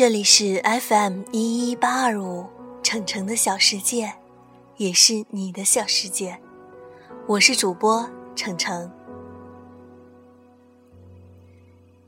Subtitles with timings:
[0.00, 2.48] 这里是 FM 一一八二五，
[2.82, 4.14] 程程的小世界，
[4.78, 6.40] 也是你的小世界。
[7.26, 8.90] 我是主播程程。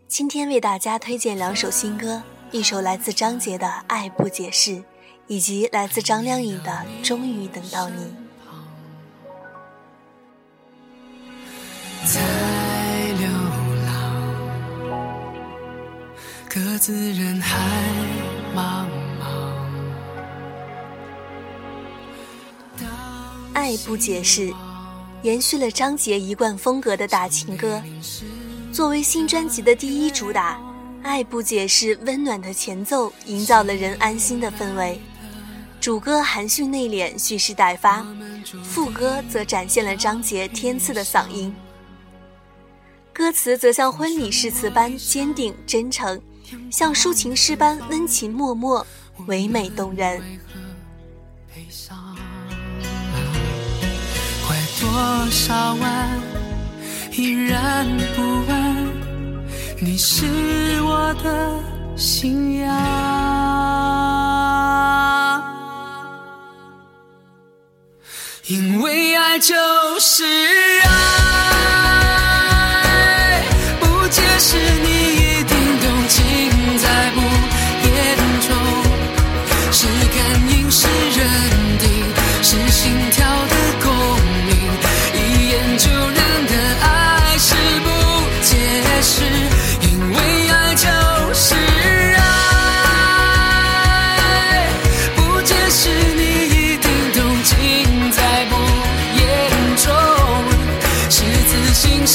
[0.09, 4.71] 今天为大家推荐两首新歌，一首来自张杰的《爱不解释》，
[5.27, 6.71] 以及来自张靓颖的
[7.07, 8.15] 《终于等到你》。
[16.55, 17.57] 各自人海
[18.55, 18.87] 茫
[19.19, 19.25] 茫。
[23.55, 24.53] 爱不解释，
[25.23, 27.83] 延续了张杰一贯风格的大情歌。
[28.71, 30.57] 作为新专辑的第一主打，
[31.03, 35.01] 《爱不解释》温暖的前奏营造了人安心的氛围。
[35.81, 38.05] 主歌含蓄内敛，蓄势待发；
[38.63, 41.55] 副歌则展现了张杰天赐的嗓音。
[43.11, 46.21] 歌词则像婚礼誓词般坚定真诚，
[46.71, 48.85] 像抒情诗般温情脉脉，
[49.27, 50.23] 唯美动人。
[54.47, 54.91] 怪多
[55.31, 56.21] 少晚，
[57.13, 57.87] 依然
[58.17, 58.93] 不问，
[59.81, 60.27] 你是
[60.83, 61.59] 我的
[61.97, 62.69] 信仰。
[68.49, 69.55] 因为爱就
[70.01, 70.25] 是
[70.85, 70.92] 爱。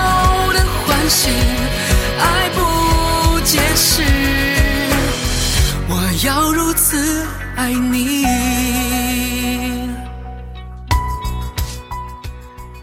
[7.58, 8.26] 爱你。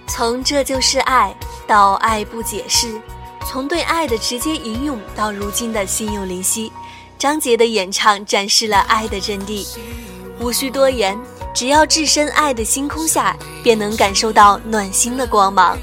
[0.09, 1.35] 从这就是爱
[1.67, 3.01] 到爱不解释，
[3.47, 6.73] 从对爱的直接吟咏到如今的心有灵犀，
[7.19, 9.67] 张杰的演唱展示了爱的真谛。
[10.41, 11.17] 无需多言，
[11.55, 15.79] 只要置身爱的星空下，便能感受到暖心的光芒。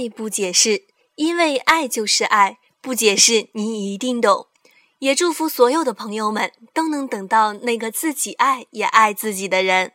[0.00, 0.84] 爱不解释，
[1.16, 4.46] 因为爱就是爱，不解释你一定懂。
[5.00, 9.92] 也祝福所有的朋友们都能等到那个自己爱也爱自己的人。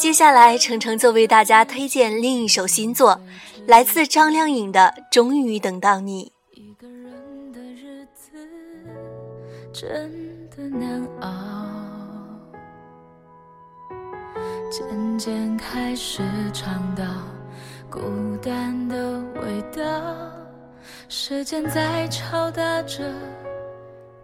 [0.00, 3.20] 接下来，程程就为大家推荐另一首新作，
[3.66, 6.32] 来自张靓颖的《终于等到你》。
[6.58, 8.30] 一个人的日子
[9.74, 11.28] 真的难熬，
[14.70, 16.22] 渐渐开始
[16.54, 17.04] 尝到
[17.90, 18.00] 孤
[18.40, 19.82] 单的味道，
[21.10, 23.04] 时间在敲打着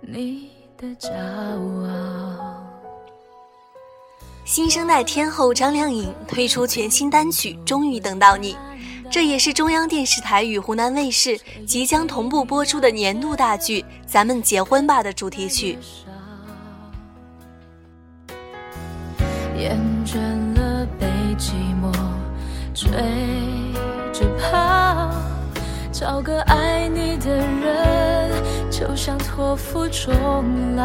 [0.00, 2.45] 你的骄傲。
[4.46, 8.54] 新生代天后张靓颖推出全新单曲《终于等到你》，
[9.10, 15.76] 这也是中央电视台与湖南卫视即将同步播出的年度大剧《咱们结婚吧》的主题曲。
[19.58, 19.76] 厌
[20.06, 20.16] 倦
[20.54, 21.50] 了被寂
[21.82, 21.92] 寞
[22.72, 22.88] 追
[24.12, 25.10] 着跑，
[25.90, 30.14] 找个爱你的人，就像托付终
[30.76, 30.84] 老。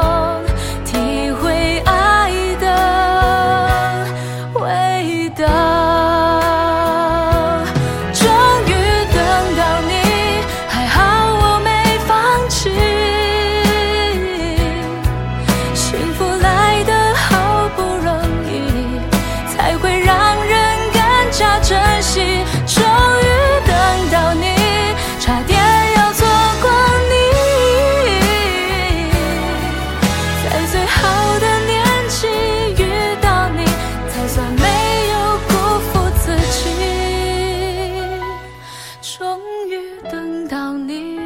[40.09, 41.19] 等到你，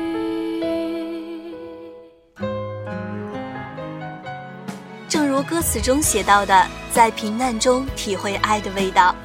[5.08, 9.16] 正如歌词中写到的，在平淡中体会爱的味道。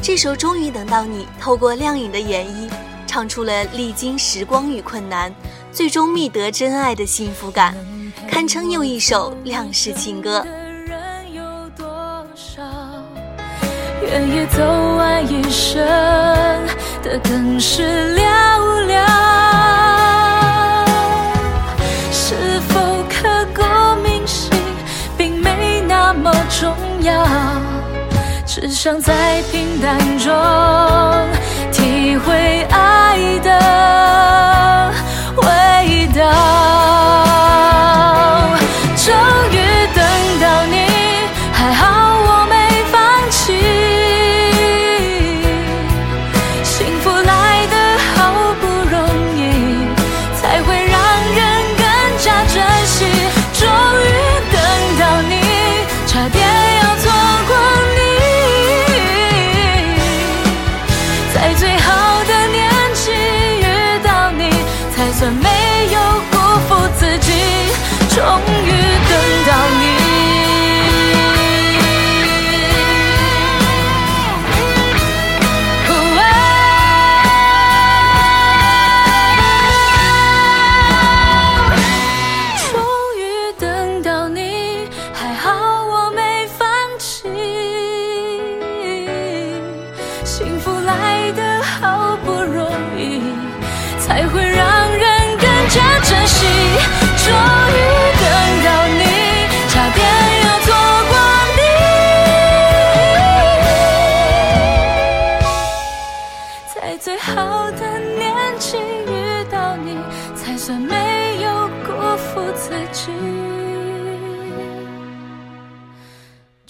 [0.00, 2.70] 这首《终于等到你》，透过亮颖的演绎，
[3.06, 5.34] 唱出了历经时光与困难，
[5.70, 7.76] 最终觅得真爱的幸福感，
[8.30, 10.46] 堪称又一首亮世情歌。
[14.10, 14.62] 愿意走
[14.96, 15.82] 完一生
[17.02, 18.22] 的更是寥
[18.86, 18.92] 寥。
[22.12, 22.34] 是
[22.68, 23.62] 否刻骨
[24.02, 24.50] 铭心
[25.16, 27.26] 并没那么重要，
[28.46, 30.32] 只想在平淡中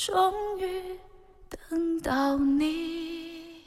[0.07, 0.15] 终
[0.61, 0.99] 于
[1.49, 3.65] 等到你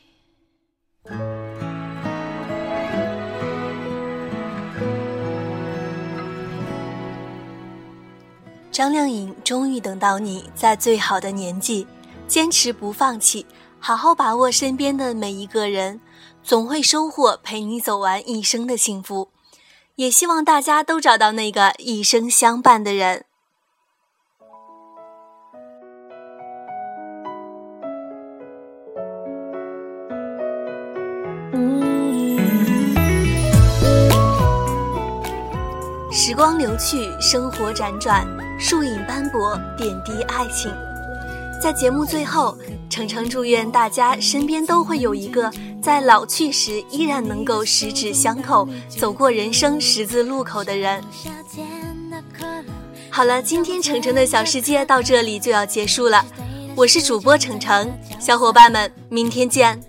[8.72, 11.88] 张靓颖终于等到你在最好的年纪，
[12.28, 13.44] 坚持不放弃，
[13.80, 16.00] 好好把握身边的每一个人，
[16.44, 19.30] 总会收获陪你走完一生的幸福。
[19.96, 23.26] 也希望大家都找到那个一生相伴的人。
[36.38, 38.24] 光流去，生活辗转，
[38.60, 40.72] 树影斑驳，点滴爱情。
[41.60, 42.56] 在节目最后，
[42.92, 45.52] 程程祝愿大家身边都会有一个
[45.82, 51.04] 在老去时依然能够十指相扣、走过人生十字路口的人。
[53.10, 56.24] 好了，今天程程的小世界到这里就要结束了。
[56.76, 59.82] 我是主播程程，小伙伴们，明天见。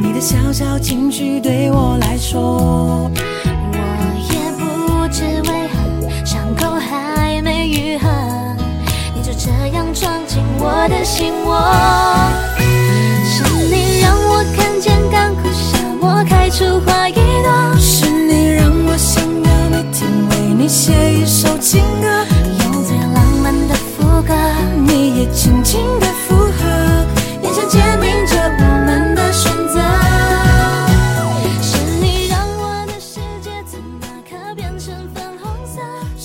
[0.00, 3.78] 你的小小情绪对我来说，我
[4.32, 8.08] 也不知为何伤口还没愈合，
[9.14, 11.62] 你就这样闯进我的心窝。
[13.24, 17.08] 是你让我看见干枯沙漠开出花